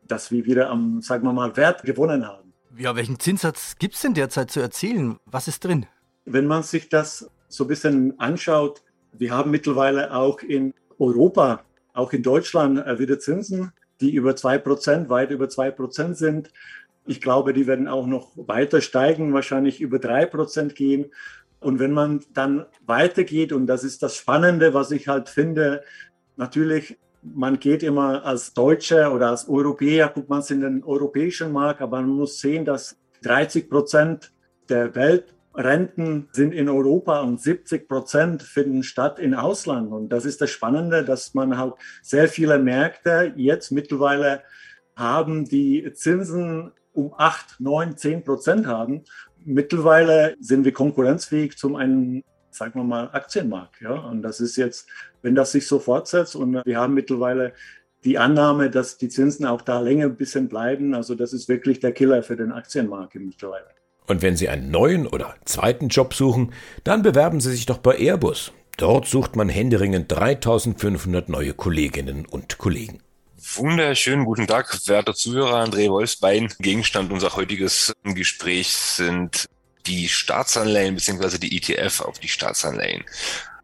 dass 0.07 0.31
wir 0.31 0.45
wieder 0.45 0.69
am, 0.69 1.01
sagen 1.01 1.23
wir 1.23 1.33
mal, 1.33 1.55
Wert 1.57 1.83
gewonnen 1.83 2.27
haben. 2.27 2.53
Ja, 2.77 2.95
welchen 2.95 3.19
Zinssatz 3.19 3.75
gibt 3.79 3.95
es 3.95 4.01
denn 4.01 4.13
derzeit 4.13 4.51
zu 4.51 4.59
erzielen? 4.59 5.19
Was 5.25 5.47
ist 5.47 5.63
drin? 5.63 5.85
Wenn 6.25 6.47
man 6.47 6.63
sich 6.63 6.89
das 6.89 7.29
so 7.47 7.65
ein 7.65 7.67
bisschen 7.67 8.19
anschaut, 8.19 8.81
wir 9.11 9.31
haben 9.31 9.51
mittlerweile 9.51 10.13
auch 10.13 10.41
in 10.41 10.73
Europa, 10.97 11.63
auch 11.93 12.13
in 12.13 12.23
Deutschland 12.23 12.79
äh, 12.79 12.99
wieder 12.99 13.19
Zinsen, 13.19 13.73
die 13.99 14.13
über 14.13 14.31
2%, 14.31 15.09
weit 15.09 15.31
über 15.31 15.45
2% 15.45 16.13
sind. 16.15 16.51
Ich 17.05 17.21
glaube, 17.21 17.53
die 17.53 17.67
werden 17.67 17.87
auch 17.87 18.07
noch 18.07 18.31
weiter 18.35 18.81
steigen, 18.81 19.33
wahrscheinlich 19.33 19.81
über 19.81 19.97
3% 19.97 20.73
gehen. 20.73 21.11
Und 21.59 21.79
wenn 21.79 21.91
man 21.91 22.23
dann 22.33 22.65
weitergeht, 22.85 23.53
und 23.53 23.67
das 23.67 23.83
ist 23.83 24.01
das 24.01 24.15
Spannende, 24.15 24.73
was 24.73 24.91
ich 24.91 25.07
halt 25.07 25.29
finde, 25.29 25.83
natürlich, 26.35 26.97
man 27.21 27.59
geht 27.59 27.83
immer 27.83 28.25
als 28.25 28.53
Deutscher 28.53 29.13
oder 29.13 29.29
als 29.29 29.47
Europäer, 29.47 30.09
guckt 30.09 30.29
man 30.29 30.39
es 30.39 30.51
in 30.51 30.61
den 30.61 30.83
europäischen 30.83 31.51
Markt, 31.51 31.81
aber 31.81 32.01
man 32.01 32.09
muss 32.09 32.39
sehen, 32.39 32.65
dass 32.65 32.97
30 33.23 33.69
Prozent 33.69 34.31
der 34.69 34.95
Weltrenten 34.95 36.29
sind 36.31 36.53
in 36.53 36.69
Europa 36.69 37.21
und 37.21 37.39
70 37.39 37.87
Prozent 37.87 38.41
finden 38.41 38.83
statt 38.83 39.19
in 39.19 39.35
Ausland. 39.35 39.91
Und 39.91 40.09
das 40.09 40.25
ist 40.25 40.41
das 40.41 40.49
Spannende, 40.49 41.03
dass 41.03 41.33
man 41.33 41.57
halt 41.57 41.75
sehr 42.01 42.27
viele 42.27 42.57
Märkte 42.57 43.33
jetzt 43.35 43.71
mittlerweile 43.71 44.41
haben, 44.95 45.45
die 45.45 45.91
Zinsen 45.93 46.71
um 46.93 47.13
8, 47.17 47.59
9, 47.59 47.97
10 47.97 48.23
Prozent 48.23 48.67
haben. 48.67 49.03
Mittlerweile 49.43 50.35
sind 50.39 50.65
wir 50.65 50.73
konkurrenzfähig 50.73 51.57
zum 51.57 51.75
einen, 51.75 52.23
sagen 52.51 52.79
wir 52.79 52.83
mal, 52.83 53.09
Aktienmarkt. 53.11 53.81
Ja? 53.81 53.93
Und 53.93 54.21
das 54.21 54.39
ist 54.39 54.55
jetzt, 54.57 54.87
wenn 55.21 55.35
das 55.35 55.51
sich 55.51 55.67
so 55.67 55.79
fortsetzt 55.79 56.35
und 56.35 56.61
wir 56.65 56.77
haben 56.77 56.93
mittlerweile 56.93 57.53
die 58.03 58.17
Annahme, 58.17 58.69
dass 58.69 58.97
die 58.97 59.09
Zinsen 59.09 59.45
auch 59.45 59.61
da 59.61 59.79
länger 59.79 60.05
ein 60.05 60.15
bisschen 60.15 60.47
bleiben, 60.49 60.95
also 60.95 61.15
das 61.15 61.33
ist 61.33 61.47
wirklich 61.49 61.79
der 61.79 61.91
Killer 61.91 62.23
für 62.23 62.35
den 62.35 62.51
Aktienmarkt 62.51 63.15
mittlerweile. 63.15 63.67
Und 64.07 64.21
wenn 64.21 64.35
Sie 64.35 64.49
einen 64.49 64.71
neuen 64.71 65.07
oder 65.07 65.35
zweiten 65.45 65.87
Job 65.87 66.13
suchen, 66.13 66.51
dann 66.83 67.03
bewerben 67.03 67.39
Sie 67.39 67.51
sich 67.51 67.65
doch 67.65 67.77
bei 67.77 67.97
Airbus. 67.97 68.51
Dort 68.77 69.07
sucht 69.07 69.35
man 69.35 69.47
händeringend 69.47 70.11
3500 70.11 71.29
neue 71.29 71.53
Kolleginnen 71.53 72.25
und 72.25 72.57
Kollegen. 72.57 72.99
Wunderschönen 73.55 74.25
guten 74.25 74.47
Tag, 74.47 74.75
werte 74.87 75.13
Zuhörer. 75.13 75.63
André 75.63 75.89
Wolfsbein. 75.89 76.51
Gegenstand 76.59 77.11
unser 77.11 77.35
heutiges 77.35 77.93
Gesprächs 78.03 78.97
sind 78.97 79.45
die 79.87 80.09
Staatsanleihen 80.09 80.95
bzw. 80.95 81.37
die 81.37 81.57
ETF 81.57 82.01
auf 82.01 82.19
die 82.19 82.27
Staatsanleihen. 82.27 83.03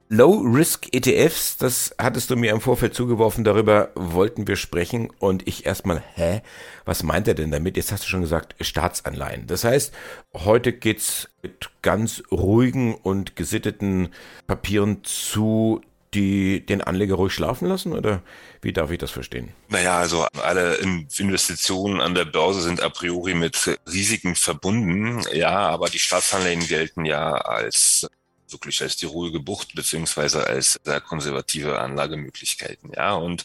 Low-Risk-ETFs, 0.10 1.58
das 1.58 1.94
hattest 2.00 2.30
du 2.30 2.38
mir 2.38 2.52
im 2.52 2.62
Vorfeld 2.62 2.94
zugeworfen, 2.94 3.44
darüber 3.44 3.92
wollten 3.94 4.48
wir 4.48 4.56
sprechen 4.56 5.10
und 5.20 5.46
ich 5.46 5.66
erstmal, 5.66 6.02
hä, 6.16 6.42
was 6.86 7.04
meint 7.04 7.28
er 7.28 7.34
denn 7.34 7.52
damit? 7.52 7.76
Jetzt 7.76 7.92
hast 7.92 8.06
du 8.06 8.08
schon 8.08 8.22
gesagt, 8.22 8.56
Staatsanleihen. 8.62 9.48
Das 9.48 9.66
heißt, 9.66 9.94
heute 10.34 10.72
geht's 10.72 11.28
mit 11.42 11.70
ganz 11.82 12.24
ruhigen 12.32 12.96
und 12.96 13.36
gesitteten 13.36 14.14
Papieren 14.48 15.04
zu, 15.04 15.82
die 16.18 16.66
den 16.66 16.82
Anleger 16.82 17.16
ruhig 17.16 17.34
schlafen 17.34 17.68
lassen 17.68 17.94
oder 17.94 18.24
wie 18.62 18.74
darf 18.74 18.90
ich 18.90 18.98
das 18.98 19.12
verstehen? 19.12 19.54
Naja, 19.70 20.00
also 20.00 20.26
alle 20.44 20.76
Investitionen 21.18 22.02
an 22.02 22.16
der 22.16 22.26
Börse 22.26 22.62
sind 22.62 22.82
a 22.82 22.90
priori 22.90 23.36
mit 23.36 23.78
Risiken 23.88 24.36
verbunden. 24.36 25.24
Ja, 25.32 25.70
aber 25.70 25.90
die 25.90 26.00
Staatsanleihen 26.00 26.66
gelten 26.68 27.06
ja 27.06 27.34
als 27.34 28.08
wirklich 28.50 28.82
als 28.82 28.96
die 28.96 29.06
ruhige 29.06 29.42
Bucht 29.42 29.76
beziehungsweise 29.76 30.48
als 30.48 30.80
sehr 30.84 31.02
konservative 31.02 31.80
Anlagemöglichkeiten. 31.80 32.92
Ja, 32.96 33.14
und 33.14 33.44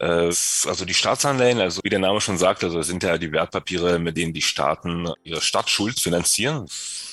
äh, 0.00 0.06
also 0.06 0.84
die 0.84 0.94
Staatsanleihen, 0.94 1.60
also 1.60 1.80
wie 1.84 1.88
der 1.88 2.00
Name 2.00 2.20
schon 2.20 2.36
sagt, 2.36 2.64
also 2.64 2.82
sind 2.82 3.02
ja 3.02 3.16
die 3.16 3.32
Wertpapiere, 3.32 3.98
mit 3.98 4.16
denen 4.16 4.34
die 4.34 4.42
Staaten 4.42 5.08
ihre 5.22 5.40
Stadtschuld 5.40 6.00
finanzieren. 6.00 6.66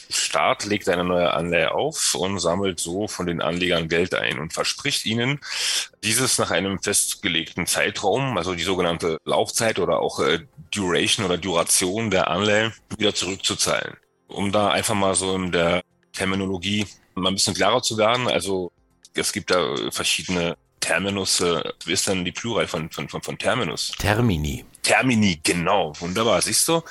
Staat 0.10 0.66
legt 0.66 0.90
eine 0.90 1.04
neue 1.04 1.34
Anleihe 1.34 1.72
auf 1.74 2.16
und 2.16 2.40
sammelt 2.40 2.80
so 2.80 3.08
von 3.08 3.26
den 3.26 3.42
Anlegern 3.42 3.90
Geld 3.90 4.16
ein 4.16 4.40
und 4.40 4.54
verspricht 4.54 5.06
ihnen, 5.06 5.40
dieses 6.04 6.38
nach 6.38 6.52
einem 6.52 6.82
festgelegten 6.82 7.68
Zeitraum, 7.68 8.38
also 8.38 8.56
die 8.56 8.64
sogenannte 8.64 9.18
Laufzeit 9.26 9.80
oder 9.80 10.00
auch 10.00 10.20
äh, 10.20 10.40
Duration 10.72 11.26
oder 11.26 11.38
Duration 11.38 12.10
der 12.10 12.30
Anleihe, 12.30 12.74
wieder 12.98 13.14
zurückzuzahlen. 13.14 13.98
Um 14.28 14.52
da 14.52 14.70
einfach 14.70 14.96
mal 14.96 15.16
so 15.16 15.36
in 15.36 15.52
der 15.52 15.82
Terminologie 16.14 16.86
mal 17.16 17.30
ein 17.30 17.36
bisschen 17.36 17.54
klarer 17.54 17.82
zu 17.82 17.98
werden. 17.98 18.28
Also 18.28 18.72
es 19.14 19.32
gibt 19.32 19.52
da 19.52 19.76
verschiedene 19.92 20.58
Terminus, 20.88 21.42
äh, 21.42 21.62
wie 21.84 21.92
ist 21.92 22.08
denn 22.08 22.24
die 22.24 22.32
Plural 22.32 22.66
von, 22.66 22.90
von, 22.90 23.10
von, 23.10 23.22
von 23.22 23.38
Terminus? 23.38 23.92
Termini. 24.00 24.64
Termini, 24.82 25.38
genau. 25.44 25.92
Wunderbar, 26.00 26.42
siehst 26.42 26.66
du? 26.70 26.82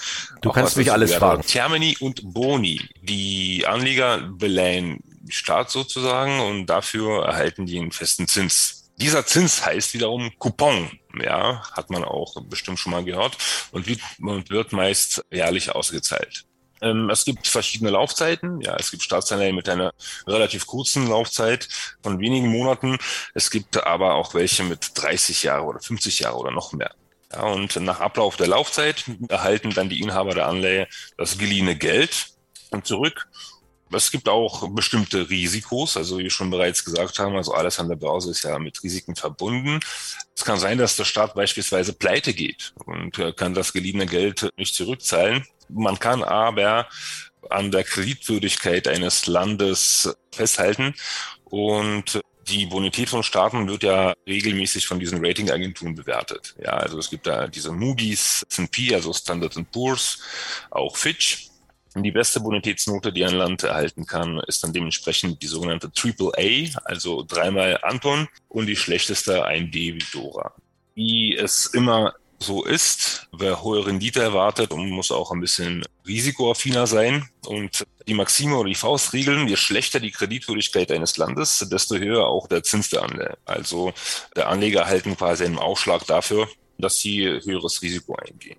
Du 0.43 0.51
Auch 0.51 0.55
kannst 0.55 0.77
mich 0.77 0.93
alles 0.93 1.15
fragen. 1.15 1.41
Termini 1.41 1.97
und 2.01 2.21
Boni. 2.35 2.79
Die 3.01 3.65
Anleger 3.67 4.19
beleihen 4.19 5.03
Staat 5.31 5.71
sozusagen 5.71 6.41
und 6.41 6.67
dafür 6.67 7.25
erhalten 7.25 7.65
die 7.65 7.79
einen 7.79 7.91
festen 7.91 8.29
Zins. 8.29 8.91
Dieser 8.99 9.25
Zins 9.25 9.65
heißt 9.65 9.95
wiederum 9.95 10.31
Coupon. 10.39 10.91
Ja, 11.19 11.63
hat 11.73 11.89
man 11.89 12.05
auch 12.05 12.35
bestimmt 12.43 12.79
schon 12.79 12.93
mal 12.93 13.03
gehört 13.03 13.39
und 13.71 13.87
wird, 13.87 14.01
und 14.21 14.51
wird 14.51 14.75
meist 14.75 15.25
jährlich 15.31 15.75
ausgezahlt. 15.75 16.45
Ähm, 16.81 17.11
es 17.11 17.25
gibt 17.25 17.47
verschiedene 17.47 17.91
Laufzeiten. 17.91 18.61
Ja, 18.61 18.77
es 18.77 18.91
gibt 18.91 19.03
Staatsanleihen 19.03 19.57
mit 19.57 19.69
einer 19.69 19.93
relativ 20.27 20.67
kurzen 20.67 21.09
Laufzeit 21.09 21.69
von 22.03 22.21
wenigen 22.21 22.49
Monaten. 22.49 22.99
Es 23.35 23.51
gibt 23.51 23.83
aber 23.85 24.15
auch 24.15 24.35
welche 24.35 24.65
mit 24.65 24.93
30 24.95 25.43
Jahre 25.45 25.65
oder 25.65 25.81
50 25.81 26.21
Jahre 26.21 26.37
oder 26.37 26.51
noch 26.51 26.73
mehr. 26.73 26.93
Ja, 27.33 27.43
und 27.43 27.77
nach 27.77 28.01
Ablauf 28.01 28.37
der 28.37 28.47
Laufzeit 28.47 29.05
erhalten 29.29 29.71
dann 29.71 29.89
die 29.89 30.01
Inhaber 30.01 30.35
der 30.35 30.47
Anleihe 30.47 30.87
das 31.17 31.39
geliehene 31.39 31.77
Geld 31.77 32.29
zurück. 32.83 33.29
Es 33.93 34.11
gibt 34.11 34.29
auch 34.29 34.69
bestimmte 34.71 35.31
Risikos, 35.31 35.97
also 35.97 36.19
wie 36.19 36.25
wir 36.25 36.31
schon 36.31 36.51
bereits 36.51 36.85
gesagt 36.85 37.19
haben, 37.21 37.37
also 37.37 37.55
alles 37.55 37.79
an 37.79 37.89
der 37.89 37.97
Börse 37.97 38.31
ist 38.33 38.43
ja 38.43 38.59
mit 38.59 38.83
Risiken 38.83 39.15
verbunden. 39.15 39.81
Es 40.35 40.45
kann 40.45 40.59
sein, 40.59 40.77
dass 40.77 40.97
der 40.97 41.05
Staat 41.05 41.35
beispielsweise 41.35 41.93
pleite 41.93 42.35
geht 42.35 42.75
und 42.85 43.13
kann 43.37 43.55
das 43.55 43.73
geliehene 43.73 44.07
Geld 44.07 44.51
nicht 44.57 44.75
zurückzahlen. 44.75 45.47
Man 45.69 45.99
kann 45.99 46.23
aber 46.23 46.89
an 47.51 47.71
der 47.71 47.85
Kreditwürdigkeit 47.85 48.89
eines 48.89 49.27
Landes 49.27 50.17
festhalten 50.33 50.95
und 51.45 52.21
die 52.49 52.67
Bonität 52.67 53.09
von 53.09 53.23
Staaten 53.23 53.69
wird 53.69 53.83
ja 53.83 54.15
regelmäßig 54.27 54.87
von 54.87 55.01
diesen 55.01 55.25
Ratingagenturen 55.25 55.95
bewertet. 55.95 56.55
Ja, 56.63 56.75
also 56.75 56.99
es 56.99 57.11
gibt 57.11 57.27
da 57.27 57.49
diese 57.49 57.73
Moody's, 57.73 58.47
S&P, 58.49 58.95
also 58.95 59.13
Standard 59.13 59.57
Poor's, 59.73 60.21
auch 60.71 60.97
Fitch. 60.97 61.49
Und 61.95 62.03
die 62.03 62.13
beste 62.13 62.41
Bonitätsnote, 62.41 63.13
die 63.13 63.25
ein 63.25 63.35
Land 63.35 63.63
erhalten 63.63 64.05
kann, 64.05 64.39
ist 64.47 64.63
dann 64.63 64.73
dementsprechend 64.73 65.43
die 65.43 65.47
sogenannte 65.47 65.91
Triple 65.91 66.31
A, 66.37 66.81
also 66.85 67.25
dreimal 67.27 67.79
Anton, 67.83 68.29
und 68.49 68.67
die 68.67 68.77
schlechteste 68.77 69.45
ein 69.45 69.71
D 69.71 69.95
wie 69.95 70.05
Dora. 70.13 70.53
Wie 70.95 71.35
es 71.35 71.67
immer 71.67 72.15
so 72.39 72.65
ist. 72.65 73.29
Wer 73.33 73.63
hohe 73.63 73.87
Rendite 73.87 74.21
erwartet 74.23 74.73
muss 74.75 75.11
auch 75.11 75.33
ein 75.33 75.41
bisschen 75.41 75.85
risikoaffiner 76.07 76.87
sein. 76.87 77.29
Und 77.47 77.87
die 78.07 78.15
Maxime 78.15 78.57
oder 78.57 78.69
die 78.69 78.75
Faustregeln, 78.75 79.49
je 79.49 79.57
schlechter 79.57 80.01
die 80.01 80.11
Kreditwürdigkeit 80.11 80.91
eines 80.93 81.17
Landes, 81.17 81.67
desto 81.71 81.97
höher 81.97 82.27
auch 82.27 82.47
der 82.47 82.63
Zins 82.63 82.91
der 82.91 83.03
Anleger. 83.03 83.39
Also 83.45 83.93
der 84.35 84.49
Anleger 84.49 84.81
erhalten 84.81 85.17
quasi 85.17 85.45
einen 85.45 85.59
Aufschlag 85.59 86.07
dafür, 86.07 86.49
dass 86.79 86.99
sie 86.99 87.25
höheres 87.25 87.83
Risiko 87.83 88.17
eingehen. 88.17 88.59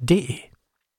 D. 0.00 0.47